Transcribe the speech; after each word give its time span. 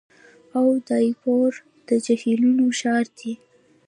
اودایپور 0.59 1.51
د 1.87 1.89
جهیلونو 2.05 2.65
ښار 2.79 3.05
دی. 3.19 3.33